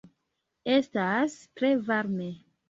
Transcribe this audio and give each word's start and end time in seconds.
Estas 0.77 1.37
tre 1.61 1.71
varme. 1.93 2.33